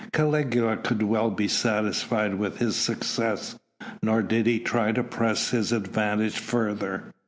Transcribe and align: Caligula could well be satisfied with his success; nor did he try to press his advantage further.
Caligula 0.11 0.77
could 0.77 1.03
well 1.03 1.29
be 1.29 1.47
satisfied 1.47 2.33
with 2.39 2.57
his 2.57 2.75
success; 2.75 3.59
nor 4.01 4.23
did 4.23 4.47
he 4.47 4.57
try 4.57 4.91
to 4.91 5.03
press 5.03 5.51
his 5.51 5.71
advantage 5.71 6.39
further. 6.39 7.13